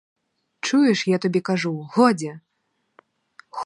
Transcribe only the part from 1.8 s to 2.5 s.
годі!